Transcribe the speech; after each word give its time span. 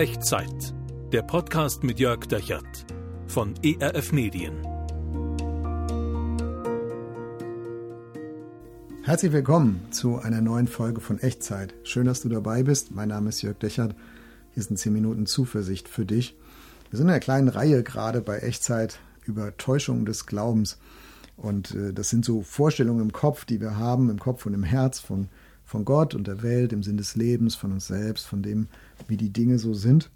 Echtzeit. 0.00 0.72
Der 1.12 1.20
Podcast 1.20 1.84
mit 1.84 2.00
Jörg 2.00 2.24
Dechert 2.24 2.86
von 3.26 3.52
ERF 3.62 4.12
Medien. 4.12 4.54
Herzlich 9.02 9.30
willkommen 9.30 9.88
zu 9.90 10.16
einer 10.16 10.40
neuen 10.40 10.68
Folge 10.68 11.02
von 11.02 11.18
Echtzeit. 11.18 11.74
Schön, 11.82 12.06
dass 12.06 12.22
du 12.22 12.30
dabei 12.30 12.62
bist. 12.62 12.92
Mein 12.92 13.10
Name 13.10 13.28
ist 13.28 13.42
Jörg 13.42 13.58
Dechert. 13.58 13.94
Hier 14.54 14.62
sind 14.62 14.78
10 14.78 14.90
Minuten 14.90 15.26
Zuversicht 15.26 15.86
für 15.86 16.06
dich. 16.06 16.34
Wir 16.88 16.96
sind 16.96 17.08
in 17.08 17.10
einer 17.10 17.20
kleinen 17.20 17.48
Reihe 17.48 17.82
gerade 17.82 18.22
bei 18.22 18.38
Echtzeit 18.38 19.00
über 19.26 19.54
Täuschungen 19.58 20.06
des 20.06 20.24
Glaubens. 20.24 20.78
Und 21.36 21.74
äh, 21.74 21.92
das 21.92 22.08
sind 22.08 22.24
so 22.24 22.40
Vorstellungen 22.40 23.02
im 23.02 23.12
Kopf, 23.12 23.44
die 23.44 23.60
wir 23.60 23.76
haben, 23.76 24.08
im 24.08 24.18
Kopf 24.18 24.46
und 24.46 24.54
im 24.54 24.64
Herz 24.64 24.98
von 24.98 25.28
von 25.70 25.84
Gott 25.84 26.16
und 26.16 26.26
der 26.26 26.42
Welt, 26.42 26.72
im 26.72 26.82
Sinn 26.82 26.96
des 26.96 27.14
Lebens, 27.14 27.54
von 27.54 27.70
uns 27.70 27.86
selbst, 27.86 28.26
von 28.26 28.42
dem, 28.42 28.66
wie 29.06 29.16
die 29.16 29.32
Dinge 29.32 29.56
so 29.60 29.72
sind. 29.72 30.10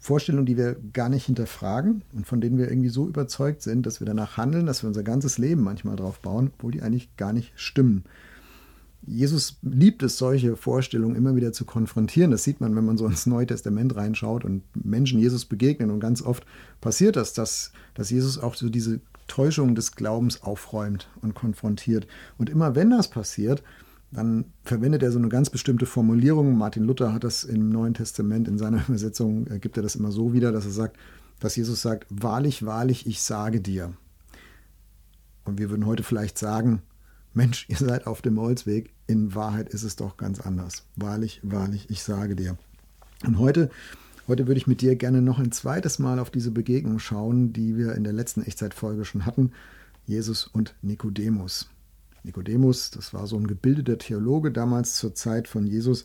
Vorstellungen, 0.00 0.46
die 0.46 0.56
wir 0.56 0.74
gar 0.92 1.08
nicht 1.08 1.26
hinterfragen 1.26 2.02
und 2.12 2.26
von 2.26 2.40
denen 2.40 2.58
wir 2.58 2.68
irgendwie 2.68 2.88
so 2.88 3.06
überzeugt 3.06 3.62
sind, 3.62 3.86
dass 3.86 4.00
wir 4.00 4.04
danach 4.04 4.36
handeln, 4.36 4.66
dass 4.66 4.82
wir 4.82 4.88
unser 4.88 5.04
ganzes 5.04 5.38
Leben 5.38 5.62
manchmal 5.62 5.94
drauf 5.94 6.18
bauen, 6.18 6.50
obwohl 6.52 6.72
die 6.72 6.82
eigentlich 6.82 7.16
gar 7.16 7.32
nicht 7.32 7.52
stimmen. 7.54 8.02
Jesus 9.06 9.58
liebt 9.62 10.02
es, 10.02 10.18
solche 10.18 10.56
Vorstellungen 10.56 11.14
immer 11.14 11.36
wieder 11.36 11.52
zu 11.52 11.64
konfrontieren. 11.64 12.32
Das 12.32 12.42
sieht 12.42 12.60
man, 12.60 12.74
wenn 12.74 12.84
man 12.84 12.98
so 12.98 13.06
ins 13.06 13.26
Neue 13.26 13.46
Testament 13.46 13.94
reinschaut 13.94 14.44
und 14.44 14.64
Menschen 14.74 15.20
Jesus 15.20 15.44
begegnen. 15.44 15.92
Und 15.92 16.00
ganz 16.00 16.20
oft 16.20 16.44
passiert 16.80 17.14
das, 17.14 17.32
dass, 17.32 17.70
dass 17.94 18.10
Jesus 18.10 18.38
auch 18.38 18.56
so 18.56 18.68
diese 18.68 18.98
Täuschung 19.28 19.76
des 19.76 19.92
Glaubens 19.92 20.42
aufräumt 20.42 21.08
und 21.22 21.36
konfrontiert. 21.36 22.08
Und 22.38 22.50
immer 22.50 22.74
wenn 22.74 22.90
das 22.90 23.08
passiert, 23.08 23.62
dann 24.12 24.46
verwendet 24.62 25.02
er 25.02 25.12
so 25.12 25.18
eine 25.18 25.28
ganz 25.28 25.50
bestimmte 25.50 25.86
Formulierung. 25.86 26.56
Martin 26.56 26.84
Luther 26.84 27.12
hat 27.12 27.24
das 27.24 27.44
im 27.44 27.68
Neuen 27.68 27.94
Testament 27.94 28.48
in 28.48 28.58
seiner 28.58 28.84
Übersetzung, 28.88 29.46
äh, 29.48 29.58
gibt 29.58 29.76
er 29.76 29.82
das 29.82 29.96
immer 29.96 30.12
so 30.12 30.32
wieder, 30.32 30.52
dass 30.52 30.64
er 30.64 30.72
sagt, 30.72 30.96
dass 31.40 31.56
Jesus 31.56 31.82
sagt, 31.82 32.06
wahrlich, 32.08 32.64
wahrlich, 32.64 33.06
ich 33.06 33.20
sage 33.20 33.60
dir. 33.60 33.92
Und 35.44 35.58
wir 35.58 35.70
würden 35.70 35.86
heute 35.86 36.02
vielleicht 36.02 36.38
sagen, 36.38 36.82
Mensch, 37.34 37.66
ihr 37.68 37.76
seid 37.76 38.06
auf 38.06 38.22
dem 38.22 38.40
Holzweg, 38.40 38.94
in 39.06 39.34
Wahrheit 39.34 39.68
ist 39.68 39.82
es 39.82 39.96
doch 39.96 40.16
ganz 40.16 40.40
anders. 40.40 40.84
Wahrlich, 40.96 41.40
wahrlich, 41.42 41.90
ich 41.90 42.02
sage 42.02 42.34
dir. 42.34 42.56
Und 43.24 43.38
heute, 43.38 43.70
heute 44.26 44.46
würde 44.46 44.58
ich 44.58 44.66
mit 44.66 44.80
dir 44.80 44.96
gerne 44.96 45.20
noch 45.20 45.38
ein 45.38 45.52
zweites 45.52 45.98
Mal 45.98 46.18
auf 46.18 46.30
diese 46.30 46.50
Begegnung 46.50 46.98
schauen, 46.98 47.52
die 47.52 47.76
wir 47.76 47.94
in 47.94 48.04
der 48.04 48.14
letzten 48.14 48.42
Echtzeitfolge 48.42 49.04
schon 49.04 49.26
hatten. 49.26 49.52
Jesus 50.06 50.46
und 50.46 50.74
Nikodemus. 50.80 51.68
Nikodemus, 52.26 52.90
das 52.90 53.14
war 53.14 53.26
so 53.26 53.36
ein 53.36 53.46
gebildeter 53.46 53.98
Theologe 53.98 54.50
damals 54.50 54.96
zur 54.96 55.14
Zeit 55.14 55.48
von 55.48 55.66
Jesus, 55.66 56.04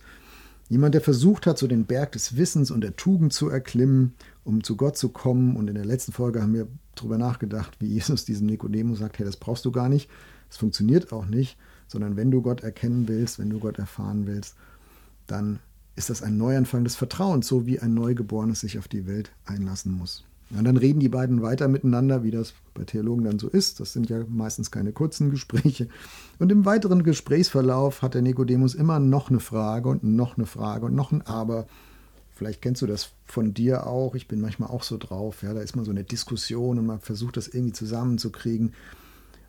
jemand, 0.69 0.93
der 0.93 1.01
versucht 1.01 1.47
hat, 1.47 1.57
so 1.57 1.67
den 1.67 1.85
Berg 1.85 2.13
des 2.13 2.37
Wissens 2.37 2.71
und 2.71 2.81
der 2.81 2.95
Tugend 2.95 3.33
zu 3.33 3.49
erklimmen, 3.49 4.13
um 4.45 4.63
zu 4.63 4.77
Gott 4.77 4.97
zu 4.97 5.09
kommen. 5.09 5.57
Und 5.57 5.67
in 5.67 5.75
der 5.75 5.85
letzten 5.85 6.13
Folge 6.13 6.41
haben 6.41 6.53
wir 6.53 6.67
darüber 6.95 7.17
nachgedacht, 7.17 7.75
wie 7.79 7.87
Jesus 7.87 8.23
diesem 8.23 8.47
Nikodemus 8.47 8.99
sagt, 8.99 9.19
hey, 9.19 9.25
das 9.25 9.35
brauchst 9.35 9.65
du 9.65 9.71
gar 9.71 9.89
nicht, 9.89 10.09
das 10.47 10.57
funktioniert 10.57 11.11
auch 11.11 11.25
nicht, 11.25 11.57
sondern 11.87 12.15
wenn 12.15 12.31
du 12.31 12.41
Gott 12.41 12.61
erkennen 12.61 13.07
willst, 13.07 13.39
wenn 13.39 13.49
du 13.49 13.59
Gott 13.59 13.79
erfahren 13.79 14.27
willst, 14.27 14.55
dann 15.27 15.59
ist 15.95 16.09
das 16.09 16.21
ein 16.21 16.37
Neuanfang 16.37 16.83
des 16.83 16.95
Vertrauens, 16.95 17.47
so 17.47 17.65
wie 17.65 17.79
ein 17.79 17.93
Neugeborenes 17.93 18.61
sich 18.61 18.79
auf 18.79 18.87
die 18.87 19.07
Welt 19.07 19.31
einlassen 19.45 19.91
muss. 19.91 20.23
Und 20.55 20.65
dann 20.65 20.77
reden 20.77 20.99
die 20.99 21.09
beiden 21.09 21.41
weiter 21.41 21.67
miteinander, 21.67 22.23
wie 22.23 22.31
das 22.31 22.53
bei 22.73 22.83
Theologen 22.83 23.23
dann 23.23 23.39
so 23.39 23.47
ist. 23.47 23.79
Das 23.79 23.93
sind 23.93 24.09
ja 24.09 24.25
meistens 24.27 24.69
keine 24.69 24.91
kurzen 24.91 25.31
Gespräche. 25.31 25.87
Und 26.39 26.51
im 26.51 26.65
weiteren 26.65 27.03
Gesprächsverlauf 27.03 28.01
hat 28.01 28.15
der 28.15 28.21
Nikodemus 28.21 28.75
immer 28.75 28.99
noch 28.99 29.29
eine 29.29 29.39
Frage 29.39 29.87
und 29.87 30.03
noch 30.03 30.37
eine 30.37 30.45
Frage 30.45 30.87
und 30.87 30.95
noch 30.95 31.11
ein 31.11 31.21
Aber. 31.21 31.67
Vielleicht 32.33 32.61
kennst 32.61 32.81
du 32.81 32.87
das 32.87 33.11
von 33.25 33.53
dir 33.53 33.87
auch. 33.87 34.15
Ich 34.15 34.27
bin 34.27 34.41
manchmal 34.41 34.69
auch 34.69 34.83
so 34.83 34.97
drauf. 34.97 35.41
Ja, 35.43 35.53
da 35.53 35.61
ist 35.61 35.75
mal 35.75 35.85
so 35.85 35.91
eine 35.91 36.03
Diskussion 36.03 36.79
und 36.79 36.85
man 36.85 36.99
versucht 36.99 37.37
das 37.37 37.47
irgendwie 37.47 37.73
zusammenzukriegen. 37.73 38.73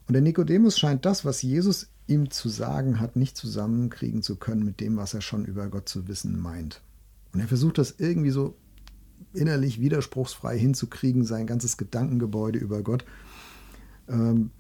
Und 0.06 0.12
der 0.12 0.23
Nikodemus 0.23 0.79
scheint 0.79 1.05
das, 1.05 1.24
was 1.24 1.42
Jesus 1.42 1.89
ihm 2.07 2.30
zu 2.30 2.48
sagen 2.48 3.01
hat, 3.01 3.17
nicht 3.17 3.36
zusammenkriegen 3.36 4.23
zu 4.23 4.36
können 4.36 4.64
mit 4.64 4.80
dem, 4.80 4.96
was 4.96 5.14
er 5.14 5.20
schon 5.20 5.46
über 5.46 5.68
Gott 5.68 5.89
zu 5.89 6.07
wissen 6.07 6.39
meint. 6.39 6.83
Und 7.33 7.41
er 7.41 7.48
versucht 7.48 7.79
das 7.79 7.95
irgendwie 7.98 8.30
so 8.30 8.55
innerlich 9.34 9.80
widerspruchsfrei 9.80 10.58
hinzukriegen, 10.58 11.24
sein 11.24 11.46
ganzes 11.46 11.76
Gedankengebäude 11.76 12.58
über 12.58 12.82
Gott. 12.82 13.04
Ähm, 14.08 14.50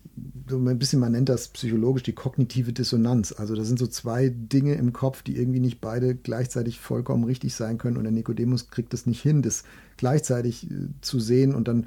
so 0.48 0.58
ein 0.58 0.78
bisschen, 0.78 1.00
man 1.00 1.12
nennt 1.12 1.28
das 1.28 1.48
psychologisch 1.48 2.02
die 2.02 2.12
kognitive 2.12 2.72
Dissonanz. 2.72 3.32
Also 3.32 3.54
da 3.54 3.64
sind 3.64 3.78
so 3.78 3.86
zwei 3.86 4.28
Dinge 4.28 4.74
im 4.74 4.92
Kopf, 4.92 5.22
die 5.22 5.36
irgendwie 5.36 5.60
nicht 5.60 5.80
beide 5.80 6.14
gleichzeitig 6.14 6.80
vollkommen 6.80 7.24
richtig 7.24 7.54
sein 7.54 7.78
können 7.78 7.96
und 7.96 8.04
der 8.04 8.12
Nikodemus 8.12 8.68
kriegt 8.68 8.92
es 8.92 9.06
nicht 9.06 9.22
hin, 9.22 9.42
das 9.42 9.64
gleichzeitig 9.96 10.70
äh, 10.70 10.88
zu 11.00 11.18
sehen 11.18 11.54
und 11.54 11.68
dann, 11.68 11.86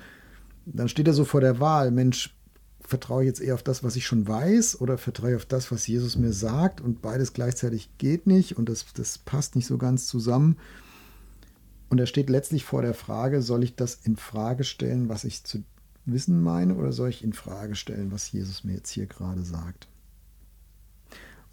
dann 0.65 0.89
steht 0.89 1.07
er 1.07 1.13
so 1.13 1.25
vor 1.25 1.41
der 1.41 1.59
Wahl, 1.59 1.91
Mensch, 1.91 2.35
vertraue 2.81 3.23
ich 3.23 3.27
jetzt 3.27 3.41
eher 3.41 3.55
auf 3.55 3.63
das, 3.63 3.83
was 3.83 3.95
ich 3.95 4.05
schon 4.05 4.27
weiß 4.27 4.79
oder 4.79 4.97
vertraue 4.97 5.31
ich 5.31 5.35
auf 5.35 5.45
das, 5.45 5.71
was 5.71 5.87
Jesus 5.87 6.17
mir 6.17 6.33
sagt 6.33 6.81
und 6.81 7.01
beides 7.01 7.33
gleichzeitig 7.33 7.89
geht 7.97 8.27
nicht 8.27 8.57
und 8.57 8.69
das, 8.69 8.85
das 8.93 9.17
passt 9.17 9.55
nicht 9.55 9.65
so 9.65 9.77
ganz 9.77 10.07
zusammen. 10.07 10.57
Und 11.89 11.99
er 11.99 12.05
steht 12.07 12.29
letztlich 12.29 12.65
vor 12.65 12.81
der 12.81 12.93
Frage, 12.93 13.41
soll 13.41 13.63
ich 13.63 13.75
das 13.75 13.95
in 14.03 14.15
Frage 14.15 14.63
stellen, 14.63 15.09
was 15.09 15.23
ich 15.23 15.43
zu 15.43 15.63
wissen 16.05 16.41
meine, 16.41 16.75
oder 16.75 16.91
soll 16.91 17.09
ich 17.09 17.23
in 17.23 17.33
Frage 17.33 17.75
stellen, 17.75 18.11
was 18.11 18.31
Jesus 18.31 18.63
mir 18.63 18.73
jetzt 18.73 18.91
hier 18.91 19.05
gerade 19.05 19.43
sagt? 19.43 19.87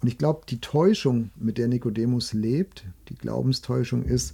Und 0.01 0.07
ich 0.07 0.17
glaube, 0.17 0.41
die 0.49 0.59
Täuschung, 0.59 1.29
mit 1.35 1.57
der 1.57 1.67
Nikodemus 1.67 2.33
lebt, 2.33 2.85
die 3.09 3.15
Glaubenstäuschung 3.15 4.03
ist, 4.03 4.33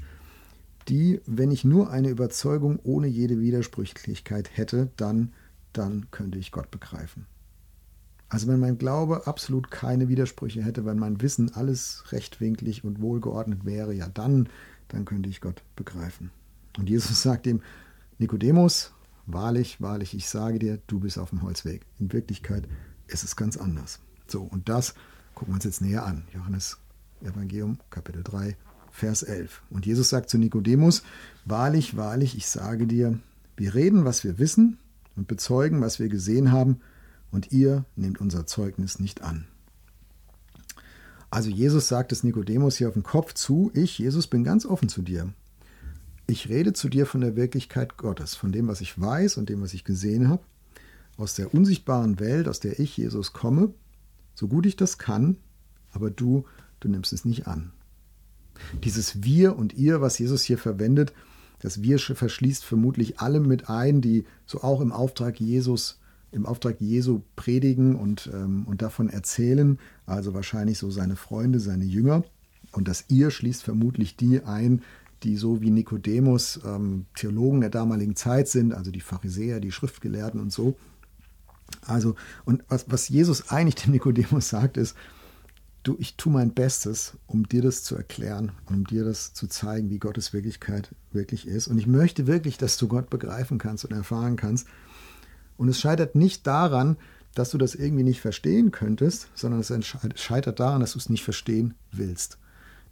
die, 0.88 1.22
wenn 1.28 1.52
ich 1.52 1.64
nur 1.64 1.92
eine 1.92 2.10
Überzeugung 2.10 2.80
ohne 2.84 3.08
jede 3.08 3.40
Widersprüchlichkeit 3.40 4.58
hätte, 4.58 4.90
dann, 4.98 5.34
dann 5.72 6.08
könnte 6.10 6.40
ich 6.40 6.52
Gott 6.52 6.72
begreifen. 6.72 7.28
Also 8.30 8.48
wenn 8.48 8.60
mein 8.60 8.78
Glaube 8.78 9.28
absolut 9.28 9.72
keine 9.72 10.08
Widersprüche 10.08 10.64
hätte, 10.64 10.86
wenn 10.86 10.98
mein 10.98 11.22
Wissen 11.22 11.54
alles 11.54 12.04
rechtwinklig 12.12 12.84
und 12.84 13.02
wohlgeordnet 13.02 13.66
wäre, 13.66 13.94
ja 13.94 14.08
dann 14.08 14.50
dann 14.90 15.06
könnte 15.06 15.30
ich 15.30 15.42
Gott 15.42 15.64
begreifen. 15.76 16.32
Und 16.78 16.90
Jesus 16.90 17.22
sagt 17.24 17.48
ihm, 17.48 17.62
Nikodemus, 18.18 18.92
wahrlich, 19.26 19.82
wahrlich, 19.82 20.14
ich 20.14 20.28
sage 20.28 20.60
dir, 20.60 20.80
du 20.88 21.00
bist 21.00 21.18
auf 21.18 21.30
dem 21.30 21.42
Holzweg. 21.42 21.86
In 22.00 22.12
Wirklichkeit 22.12 22.68
ist 23.08 23.24
es 23.24 23.36
ganz 23.36 23.58
anders. 23.58 24.00
So, 24.28 24.44
und 24.44 24.70
das 24.70 24.94
gucken 25.34 25.54
wir 25.54 25.56
uns 25.56 25.64
jetzt 25.64 25.82
näher 25.82 26.06
an. 26.06 26.26
Johannes 26.34 26.78
Evangelium, 27.22 27.80
Kapitel 27.90 28.24
3, 28.24 28.56
Vers 28.92 29.24
11. 29.24 29.62
Und 29.70 29.86
Jesus 29.86 30.10
sagt 30.10 30.30
zu 30.30 30.38
Nikodemus, 30.38 31.04
wahrlich, 31.46 31.96
wahrlich, 31.96 32.36
ich 32.36 32.48
sage 32.48 32.88
dir, 32.88 33.20
wir 33.58 33.76
reden, 33.76 34.06
was 34.06 34.24
wir 34.24 34.40
wissen 34.40 34.78
und 35.16 35.28
bezeugen, 35.28 35.82
was 35.82 36.00
wir 36.00 36.10
gesehen 36.10 36.52
haben, 36.52 36.82
und 37.32 37.52
ihr 37.52 37.86
nehmt 37.96 38.20
unser 38.20 38.48
Zeugnis 38.48 39.00
nicht 39.00 39.22
an. 39.22 39.46
Also 41.32 41.50
Jesus 41.50 41.88
sagt 41.88 42.12
es 42.12 42.24
Nikodemus 42.24 42.78
hier 42.78 42.88
auf 42.88 42.96
den 42.96 43.04
Kopf 43.04 43.34
zu, 43.34 43.72
ich, 43.76 44.00
Jesus, 44.00 44.28
bin 44.28 44.44
ganz 44.44 44.66
offen 44.66 44.90
zu 44.90 45.02
dir. 45.02 45.32
Ich 46.26 46.50
rede 46.50 46.74
zu 46.74 46.90
dir 46.90 47.06
von 47.06 47.22
der 47.22 47.36
Wirklichkeit 47.36 47.98
Gottes, 47.98 48.36
von 48.36 48.52
dem, 48.52 48.68
was 48.68 48.82
ich 48.82 49.00
weiß 49.00 49.38
und 49.38 49.50
dem, 49.50 49.62
was 49.62 49.74
ich 49.74 49.84
gesehen 49.84 50.30
habe, 50.30 50.44
aus 51.18 51.36
der 51.36 51.54
unsichtbaren 51.54 52.20
Welt, 52.20 52.48
aus 52.48 52.60
der 52.60 52.80
ich, 52.80 52.98
Jesus, 52.98 53.34
komme, 53.34 53.74
so 54.34 54.48
gut 54.48 54.66
ich 54.66 54.76
das 54.76 54.98
kann, 54.98 55.38
aber 55.92 56.10
du, 56.10 56.46
du 56.80 56.88
nimmst 56.88 57.14
es 57.14 57.26
nicht 57.26 57.48
an. 57.48 57.72
Dieses 58.84 59.24
Wir 59.24 59.58
und 59.58 59.74
Ihr, 59.74 60.02
was 60.02 60.20
Jesus 60.20 60.44
hier 60.44 60.58
verwendet, 60.58 61.14
das 61.60 61.82
Wir 61.82 62.00
verschließt 62.00 62.64
vermutlich 62.64 63.20
alle 63.20 63.40
mit 63.40 63.70
ein, 63.70 64.02
die 64.02 64.26
so 64.46 64.62
auch 64.62 64.82
im 64.82 64.92
Auftrag 64.92 65.40
Jesus 65.40 66.00
im 66.32 66.46
Auftrag 66.46 66.80
Jesu 66.80 67.22
predigen 67.36 67.96
und, 67.96 68.30
ähm, 68.34 68.66
und 68.68 68.82
davon 68.82 69.10
erzählen, 69.10 69.80
also 70.06 70.34
wahrscheinlich 70.34 70.78
so 70.78 70.92
seine 70.92 71.16
Freunde, 71.16 71.60
seine 71.60 71.86
Jünger. 71.86 72.24
Und 72.72 72.88
das 72.88 73.06
ihr 73.08 73.32
schließt 73.32 73.64
vermutlich 73.64 74.16
die 74.16 74.44
ein, 74.44 74.82
die 75.24 75.36
so 75.36 75.62
wie 75.62 75.72
Nikodemus 75.72 76.60
ähm, 76.66 77.06
Theologen 77.16 77.62
der 77.62 77.70
damaligen 77.70 78.16
Zeit 78.16 78.48
sind, 78.48 78.74
also 78.74 78.92
die 78.92 79.02
Pharisäer, 79.02 79.60
die 79.60 79.72
Schriftgelehrten 79.72 80.40
und 80.40 80.52
so. 80.52 80.76
Also, 81.86 82.16
und 82.46 82.64
was, 82.68 82.86
was 82.90 83.10
Jesus 83.10 83.50
eigentlich 83.50 83.76
dem 83.76 83.92
Nikodemus 83.92 84.50
sagt, 84.50 84.78
ist, 84.78 84.96
du, 85.84 85.96
ich 86.00 86.16
tue 86.16 86.32
mein 86.32 86.54
Bestes, 86.54 87.18
um 87.28 87.48
dir 87.48 87.62
das 87.62 87.84
zu 87.84 87.96
erklären, 87.96 88.52
um 88.68 88.86
dir 88.86 89.04
das 89.04 89.34
zu 89.34 89.48
zeigen, 89.48 89.90
wie 89.90 90.00
Gottes 90.00 90.34
Wirklichkeit 90.34 90.94
wirklich 91.12 91.48
ist. 91.48 91.68
Und 91.68 91.78
ich 91.78 91.88
möchte 91.88 92.28
wirklich, 92.28 92.58
dass 92.58 92.78
du 92.78 92.88
Gott 92.88 93.10
begreifen 93.10 93.58
kannst 93.58 93.86
und 93.86 93.92
erfahren 93.92 94.36
kannst. 94.36 94.68
Und 95.60 95.68
es 95.68 95.82
scheitert 95.82 96.16
nicht 96.16 96.48
daran, 96.48 96.96
dass 97.36 97.50
du 97.52 97.58
das 97.58 97.76
irgendwie 97.76 98.06
nicht 98.06 98.22
verstehen 98.22 98.72
könntest, 98.72 99.28
sondern 99.36 99.60
es 99.60 99.74
scheitert 100.16 100.62
daran, 100.62 100.80
dass 100.80 100.94
du 100.94 101.00
es 101.00 101.10
nicht 101.10 101.26
verstehen 101.26 101.74
willst. 101.92 102.38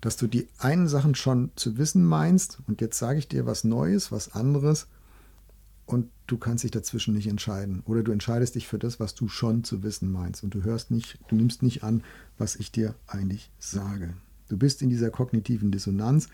Dass 0.02 0.18
du 0.18 0.28
die 0.28 0.50
einen 0.58 0.90
Sachen 0.90 1.16
schon 1.16 1.52
zu 1.56 1.78
wissen 1.78 2.06
meinst 2.06 2.60
und 2.68 2.81
jetzt 2.81 3.00
sage 3.00 3.19
ich 3.19 3.30
dir 3.30 3.46
was 3.46 3.64
Neues, 3.64 4.12
was 4.12 4.34
anderes 4.34 4.88
und 5.86 6.10
du 6.28 6.38
kannst 6.38 6.66
dich 6.66 6.72
dazwischen 6.72 7.14
nicht 7.14 7.28
entscheiden. 7.28 7.84
Oder 7.86 8.04
du 8.04 8.12
entscheidest 8.12 8.56
dich 8.56 8.68
für 8.68 8.78
das, 8.78 9.00
was 9.00 9.16
du 9.16 9.30
schon 9.30 9.63
zu 9.63 9.81
wissen 9.81 10.12
meinst 10.12 10.44
und 10.44 10.54
du 10.54 10.63
hörst 10.63 10.92
nicht, 10.92 11.20
du 11.30 11.38
nimmst 11.38 11.63
nicht 11.63 11.86
an, 11.86 12.04
was 12.38 12.58
ich 12.58 12.74
dir 12.74 12.96
eigentlich 13.08 13.50
sage. 13.60 14.13
Du 14.50 14.58
bist 14.58 14.81
in 14.81 14.90
dieser 14.90 15.10
kognitiven 15.10 15.72
Dissonanz 15.72 16.28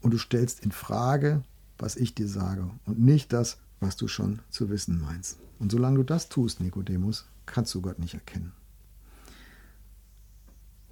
und 0.00 0.12
du 0.12 0.18
stellst 0.18 0.64
in 0.64 0.70
Frage, 0.70 1.42
was 1.76 1.96
ich 1.96 2.14
dir 2.14 2.28
sage 2.28 2.70
und 2.86 3.00
nicht 3.00 3.32
das, 3.32 3.58
was 3.82 3.96
du 3.96 4.08
schon 4.08 4.40
zu 4.48 4.70
wissen 4.70 5.00
meinst. 5.00 5.38
Und 5.58 5.70
solange 5.70 5.98
du 5.98 6.02
das 6.04 6.28
tust, 6.28 6.60
Nikodemus, 6.60 7.26
kannst 7.46 7.74
du 7.74 7.82
Gott 7.82 7.98
nicht 7.98 8.14
erkennen. 8.14 8.52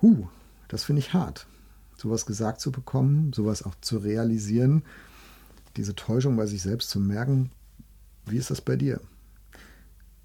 Huh, 0.02 0.28
das 0.68 0.84
finde 0.84 1.00
ich 1.00 1.12
hart, 1.12 1.46
sowas 1.96 2.26
gesagt 2.26 2.60
zu 2.60 2.72
bekommen, 2.72 3.32
sowas 3.32 3.62
auch 3.62 3.74
zu 3.80 3.98
realisieren, 3.98 4.82
diese 5.76 5.94
Täuschung 5.94 6.36
bei 6.36 6.46
sich 6.46 6.62
selbst 6.62 6.90
zu 6.90 7.00
merken. 7.00 7.50
Wie 8.26 8.36
ist 8.36 8.50
das 8.50 8.60
bei 8.60 8.76
dir? 8.76 9.00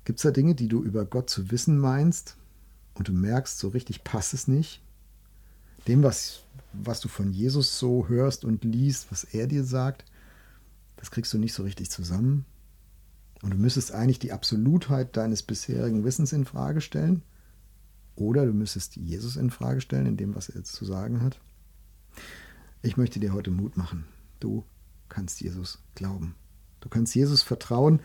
Gibt 0.04 0.20
es 0.20 0.24
da 0.24 0.32
Dinge, 0.32 0.56
die 0.56 0.68
du 0.68 0.84
über 0.84 1.06
Gott 1.06 1.30
zu 1.30 1.52
wissen 1.52 1.78
meinst 1.78 2.38
und 2.94 3.08
du 3.08 3.14
merkst, 3.14 3.58
so 3.58 3.70
richtig 3.70 4.04
passt 4.04 4.34
es 4.34 4.48
nicht? 4.48 4.82
Dem, 5.88 6.04
was, 6.04 6.44
was 6.74 7.00
du 7.00 7.08
von 7.08 7.32
Jesus 7.32 7.78
so 7.78 8.08
hörst 8.08 8.46
und 8.46 8.64
liest, 8.64 9.12
was 9.12 9.24
er 9.24 9.48
dir 9.48 9.64
sagt, 9.64 10.06
das 10.96 11.12
kriegst 11.12 11.34
du 11.34 11.38
nicht 11.38 11.54
so 11.54 11.64
richtig 11.64 11.92
zusammen. 11.92 12.46
Und 13.46 13.52
du 13.52 13.58
müsstest 13.58 13.92
eigentlich 13.92 14.18
die 14.18 14.32
Absolutheit 14.32 15.16
deines 15.16 15.44
bisherigen 15.44 16.04
Wissens 16.04 16.34
in 16.34 16.46
Frage 16.46 16.82
stellen. 16.82 17.22
Oder 18.16 18.44
du 18.44 18.54
müsstest 18.54 18.96
Jesus 18.96 19.36
in 19.36 19.52
Frage 19.52 19.82
stellen, 19.82 20.08
in 20.08 20.18
dem, 20.18 20.34
was 20.34 20.50
er 20.50 20.56
jetzt 20.56 20.74
zu 20.74 20.84
sagen 20.84 21.22
hat. 21.22 21.40
Ich 22.82 22.98
möchte 22.98 23.20
dir 23.20 23.34
heute 23.34 23.52
Mut 23.52 23.78
machen. 23.78 24.06
Du 24.40 24.66
kannst 25.10 25.42
Jesus 25.42 25.78
glauben. 25.94 26.34
Du 26.80 26.90
kannst 26.90 27.14
Jesus 27.14 27.44
vertrauen. 27.44 28.00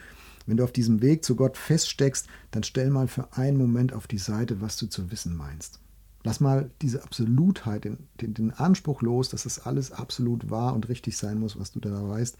Wenn 0.44 0.58
du 0.58 0.64
auf 0.64 0.72
diesem 0.72 1.00
Weg 1.00 1.24
zu 1.24 1.36
Gott 1.36 1.56
feststeckst, 1.56 2.26
dann 2.50 2.62
stell 2.62 2.90
mal 2.90 3.08
für 3.08 3.32
einen 3.32 3.56
Moment 3.56 3.94
auf 3.94 4.06
die 4.06 4.18
Seite, 4.18 4.60
was 4.60 4.76
du 4.76 4.88
zu 4.88 5.10
wissen 5.10 5.34
meinst. 5.34 5.80
Lass 6.22 6.40
mal 6.40 6.70
diese 6.82 7.02
Absolutheit, 7.02 7.84
den, 7.84 7.96
den, 8.20 8.34
den 8.34 8.50
Anspruch 8.50 9.00
los, 9.00 9.30
dass 9.30 9.46
es 9.46 9.54
das 9.54 9.64
alles 9.64 9.90
absolut 9.90 10.50
wahr 10.50 10.74
und 10.74 10.90
richtig 10.90 11.16
sein 11.16 11.38
muss, 11.38 11.58
was 11.58 11.72
du 11.72 11.80
da 11.80 12.06
weißt. 12.06 12.36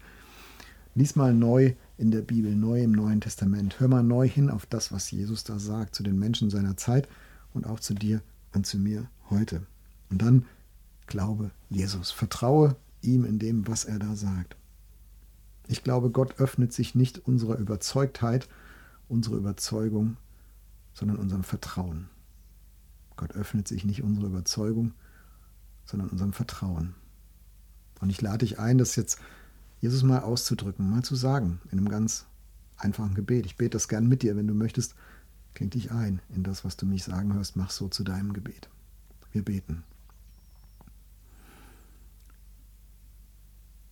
Lies 0.93 1.15
mal 1.15 1.33
neu 1.33 1.73
in 1.97 2.11
der 2.11 2.21
Bibel, 2.21 2.55
neu 2.55 2.83
im 2.83 2.91
Neuen 2.91 3.21
Testament. 3.21 3.79
Hör 3.79 3.87
mal 3.87 4.03
neu 4.03 4.27
hin 4.27 4.49
auf 4.49 4.65
das, 4.65 4.91
was 4.91 5.09
Jesus 5.09 5.43
da 5.43 5.57
sagt, 5.57 5.95
zu 5.95 6.03
den 6.03 6.19
Menschen 6.19 6.49
seiner 6.49 6.75
Zeit 6.75 7.07
und 7.53 7.65
auch 7.65 7.79
zu 7.79 7.93
dir 7.93 8.21
und 8.53 8.65
zu 8.65 8.77
mir 8.77 9.09
heute. 9.29 9.65
Und 10.09 10.21
dann 10.21 10.45
glaube 11.07 11.51
Jesus. 11.69 12.11
Vertraue 12.11 12.75
ihm 13.01 13.25
in 13.25 13.39
dem, 13.39 13.67
was 13.67 13.85
er 13.85 13.99
da 13.99 14.15
sagt. 14.15 14.55
Ich 15.67 15.83
glaube, 15.83 16.09
Gott 16.09 16.39
öffnet 16.39 16.73
sich 16.73 16.95
nicht 16.95 17.19
unserer 17.19 17.57
Überzeugtheit, 17.57 18.49
unserer 19.07 19.35
Überzeugung, 19.35 20.17
sondern 20.93 21.17
unserem 21.17 21.43
Vertrauen. 21.43 22.09
Gott 23.15 23.33
öffnet 23.33 23.67
sich 23.67 23.85
nicht 23.85 24.03
unserer 24.03 24.27
Überzeugung, 24.27 24.93
sondern 25.85 26.09
unserem 26.09 26.33
Vertrauen. 26.33 26.95
Und 27.99 28.09
ich 28.09 28.21
lade 28.21 28.39
dich 28.39 28.59
ein, 28.59 28.77
das 28.77 28.95
jetzt 28.95 29.19
Jesus 29.81 30.03
mal 30.03 30.19
auszudrücken, 30.19 30.89
mal 30.89 31.03
zu 31.03 31.15
sagen, 31.15 31.59
in 31.71 31.79
einem 31.79 31.89
ganz 31.89 32.27
einfachen 32.77 33.15
Gebet. 33.15 33.47
Ich 33.47 33.57
bete 33.57 33.71
das 33.71 33.87
gern 33.87 34.07
mit 34.07 34.21
dir, 34.21 34.35
wenn 34.35 34.47
du 34.47 34.53
möchtest. 34.53 34.95
Kling 35.55 35.71
dich 35.71 35.91
ein 35.91 36.21
in 36.33 36.43
das, 36.43 36.63
was 36.63 36.77
du 36.77 36.85
mich 36.85 37.03
sagen 37.03 37.33
hörst, 37.33 37.55
mach 37.55 37.71
so 37.71 37.89
zu 37.89 38.03
deinem 38.03 38.31
Gebet. 38.31 38.69
Wir 39.31 39.43
beten. 39.43 39.83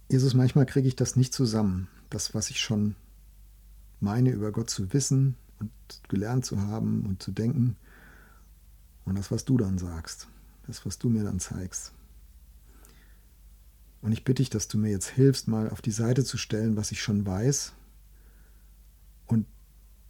Jesus, 0.09 0.33
manchmal 0.33 0.65
kriege 0.65 0.87
ich 0.87 0.95
das 0.95 1.15
nicht 1.15 1.33
zusammen. 1.33 1.87
Das, 2.09 2.33
was 2.33 2.49
ich 2.49 2.59
schon 2.59 2.95
meine, 3.99 4.31
über 4.31 4.51
Gott 4.51 4.69
zu 4.69 4.93
wissen 4.93 5.35
und 5.59 5.71
gelernt 6.07 6.45
zu 6.45 6.61
haben 6.61 7.03
und 7.05 7.21
zu 7.21 7.31
denken. 7.31 7.75
Und 9.05 9.17
das, 9.17 9.31
was 9.31 9.43
du 9.43 9.57
dann 9.57 9.77
sagst. 9.77 10.27
Das, 10.67 10.85
was 10.85 10.99
du 10.99 11.09
mir 11.09 11.23
dann 11.23 11.39
zeigst. 11.39 11.93
Und 14.01 14.11
ich 14.13 14.23
bitte 14.23 14.41
dich, 14.41 14.49
dass 14.49 14.67
du 14.67 14.77
mir 14.77 14.91
jetzt 14.91 15.09
hilfst, 15.09 15.47
mal 15.47 15.69
auf 15.69 15.81
die 15.81 15.91
Seite 15.91 16.23
zu 16.23 16.37
stellen, 16.37 16.77
was 16.77 16.91
ich 16.91 17.01
schon 17.01 17.25
weiß 17.25 17.73
und 19.27 19.45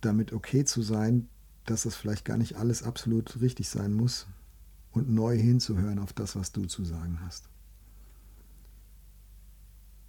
damit 0.02 0.32
okay 0.32 0.64
zu 0.64 0.82
sein, 0.82 1.28
dass 1.66 1.84
das 1.84 1.96
vielleicht 1.96 2.26
gar 2.26 2.38
nicht 2.38 2.56
alles 2.56 2.84
absolut 2.84 3.42
richtig 3.42 3.70
sein 3.70 3.94
muss 3.94 4.28
und 4.92 5.10
neu 5.10 5.38
hinzuhören 5.38 6.00
auf 6.00 6.14
das, 6.14 6.36
was 6.36 6.52
du 6.52 6.66
zu 6.66 6.84
sagen 6.84 7.20
hast. 7.22 7.50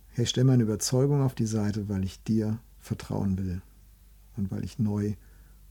Herr, 0.09 0.25
ich 0.25 0.31
stelle 0.31 0.47
meine 0.47 0.63
Überzeugung 0.63 1.23
auf 1.23 1.35
die 1.35 1.47
Seite, 1.47 1.89
weil 1.89 2.05
ich 2.05 2.23
dir 2.23 2.59
vertrauen 2.81 3.39
will 3.39 3.63
und 4.37 4.51
weil 4.51 4.65
ich 4.65 4.79
neu 4.79 5.15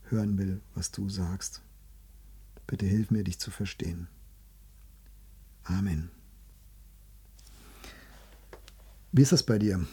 hören 0.04 0.38
will, 0.38 0.62
was 0.76 0.92
du 0.92 1.10
sagst. 1.10 1.62
Bitte 2.68 2.86
hilf 2.86 3.12
mir, 3.12 3.24
dich 3.24 3.40
zu 3.40 3.52
verstehen. 3.52 4.08
Amen. 5.64 6.12
Wie 9.12 9.22
ist 9.24 9.32
das 9.32 9.44
bei 9.44 9.58
dir? 9.58 9.86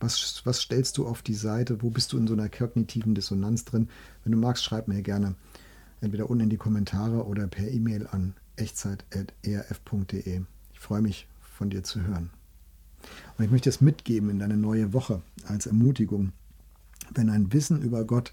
Was, 0.00 0.42
was 0.44 0.60
stellst 0.60 0.96
du 0.96 1.06
auf 1.06 1.22
die 1.22 1.34
Seite? 1.34 1.82
Wo 1.82 1.90
bist 1.90 2.12
du 2.12 2.18
in 2.18 2.28
so 2.28 2.34
einer 2.34 2.48
kognitiven 2.48 3.16
Dissonanz 3.16 3.64
drin? 3.64 3.88
Wenn 4.22 4.32
du 4.32 4.38
magst, 4.38 4.62
schreib 4.62 4.86
mir 4.86 5.02
gerne 5.02 5.34
entweder 6.00 6.30
unten 6.30 6.44
in 6.44 6.50
die 6.50 6.56
Kommentare 6.56 7.26
oder 7.26 7.48
per 7.48 7.68
E-Mail 7.68 8.06
an 8.06 8.34
echtzeit.erf.de. 8.56 10.42
Ich 10.72 10.78
freue 10.78 11.02
mich, 11.02 11.26
von 11.40 11.70
dir 11.70 11.82
zu 11.82 12.02
hören. 12.02 12.30
Und 13.36 13.44
ich 13.44 13.50
möchte 13.50 13.68
es 13.68 13.80
mitgeben 13.80 14.30
in 14.30 14.38
deine 14.38 14.56
neue 14.56 14.92
Woche 14.92 15.22
als 15.44 15.66
Ermutigung. 15.66 16.30
Wenn 17.12 17.30
ein 17.30 17.52
Wissen 17.52 17.82
über 17.82 18.04
Gott 18.04 18.32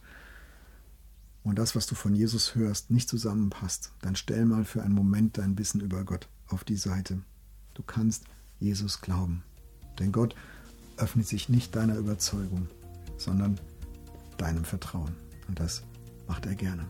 und 1.43 1.57
das, 1.57 1.75
was 1.75 1.87
du 1.87 1.95
von 1.95 2.13
Jesus 2.13 2.53
hörst, 2.53 2.91
nicht 2.91 3.09
zusammenpasst, 3.09 3.91
dann 4.01 4.15
stell 4.15 4.45
mal 4.45 4.65
für 4.65 4.83
einen 4.83 4.93
Moment 4.93 5.39
dein 5.39 5.57
Wissen 5.57 5.81
über 5.81 6.03
Gott 6.03 6.27
auf 6.47 6.63
die 6.63 6.77
Seite. 6.77 7.21
Du 7.73 7.81
kannst 7.81 8.25
Jesus 8.59 9.01
glauben. 9.01 9.43
Denn 9.99 10.11
Gott 10.11 10.35
öffnet 10.97 11.27
sich 11.27 11.49
nicht 11.49 11.75
deiner 11.75 11.97
Überzeugung, 11.97 12.67
sondern 13.17 13.59
deinem 14.37 14.65
Vertrauen. 14.65 15.15
Und 15.47 15.59
das 15.59 15.83
macht 16.27 16.45
er 16.45 16.55
gerne. 16.55 16.85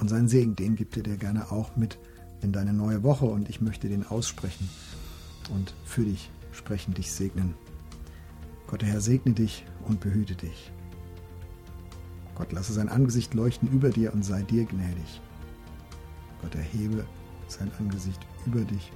Und 0.00 0.08
seinen 0.08 0.28
Segen, 0.28 0.56
den 0.56 0.76
gibt 0.76 0.96
er 0.96 1.02
dir 1.02 1.16
gerne 1.16 1.50
auch 1.50 1.76
mit 1.76 1.98
in 2.40 2.52
deine 2.52 2.72
neue 2.72 3.02
Woche. 3.02 3.26
Und 3.26 3.48
ich 3.48 3.60
möchte 3.60 3.88
den 3.88 4.06
aussprechen 4.06 4.68
und 5.50 5.74
für 5.84 6.04
dich 6.04 6.30
sprechen, 6.52 6.94
dich 6.94 7.12
segnen. 7.12 7.54
Gott, 8.66 8.82
der 8.82 8.88
Herr, 8.88 9.00
segne 9.00 9.32
dich 9.32 9.64
und 9.86 10.00
behüte 10.00 10.34
dich. 10.34 10.72
Gott, 12.34 12.52
lasse 12.52 12.72
sein 12.72 12.88
Angesicht 12.88 13.34
leuchten 13.34 13.68
über 13.68 13.90
dir 13.90 14.14
und 14.14 14.24
sei 14.24 14.42
dir 14.42 14.64
gnädig. 14.64 15.20
Gott, 16.40 16.54
erhebe 16.54 17.04
sein 17.48 17.70
Angesicht 17.78 18.20
über 18.46 18.60
dich 18.60 18.92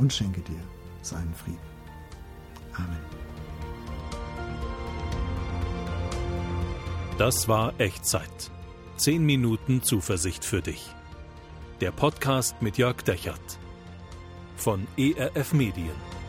und 0.00 0.12
schenke 0.12 0.40
dir 0.40 0.62
seinen 1.02 1.34
Frieden. 1.34 1.58
Amen. 2.74 2.98
Das 7.18 7.48
war 7.48 7.78
Echtzeit. 7.78 8.50
Zehn 8.96 9.24
Minuten 9.24 9.82
Zuversicht 9.82 10.42
für 10.42 10.62
dich. 10.62 10.94
Der 11.82 11.92
Podcast 11.92 12.62
mit 12.62 12.78
Jörg 12.78 13.02
Dechert 13.02 13.58
von 14.56 14.86
ERF 14.96 15.52
Medien. 15.52 16.19